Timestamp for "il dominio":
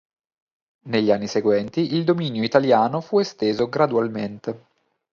1.93-2.41